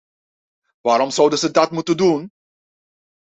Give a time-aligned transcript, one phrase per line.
[0.81, 2.31] Waarom zouden ze dat moeten doen?